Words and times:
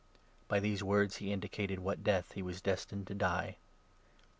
By 0.47 0.59
these 0.59 0.81
words 0.83 1.17
he 1.17 1.31
indicated 1.31 1.77
what 1.77 2.03
death 2.03 2.31
he 2.31 2.41
was 2.41 2.59
destined 2.59 3.05
to 3.05 3.13
die. 3.13 3.57